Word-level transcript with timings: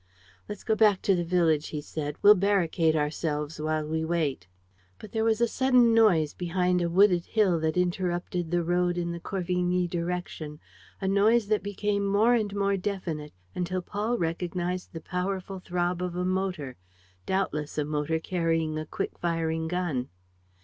"Let's 0.49 0.63
go 0.63 0.73
back 0.73 1.03
to 1.03 1.13
the 1.13 1.23
village," 1.23 1.67
he 1.67 1.79
said. 1.79 2.15
"We'll 2.23 2.33
barricade 2.33 2.95
ourselves 2.95 3.61
while 3.61 3.85
we 3.87 4.03
wait." 4.03 4.47
But 4.97 5.11
there 5.11 5.23
was 5.23 5.39
a 5.41 5.47
sudden 5.47 5.93
noise 5.93 6.33
behind 6.33 6.81
a 6.81 6.89
wooded 6.89 7.27
hill 7.27 7.59
that 7.59 7.77
interrupted 7.77 8.49
the 8.49 8.63
road 8.63 8.97
in 8.97 9.11
the 9.11 9.19
Corvigny 9.19 9.87
direction, 9.87 10.59
a 10.99 11.07
noise 11.07 11.45
that 11.49 11.61
became 11.61 12.03
more 12.03 12.33
and 12.33 12.55
more 12.55 12.77
definite, 12.77 13.33
until 13.53 13.83
Paul 13.83 14.17
recognized 14.17 14.91
the 14.91 15.01
powerful 15.01 15.59
throb 15.59 16.01
of 16.01 16.15
a 16.15 16.25
motor, 16.25 16.77
doubtless 17.27 17.77
a 17.77 17.85
motor 17.85 18.17
carrying 18.19 18.79
a 18.79 18.87
quick 18.87 19.19
firing 19.19 19.67
gun. 19.67 20.09